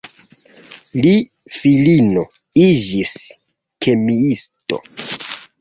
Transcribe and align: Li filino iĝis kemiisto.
Li 1.05 1.11
filino 1.57 2.25
iĝis 2.63 3.15
kemiisto. 3.87 4.85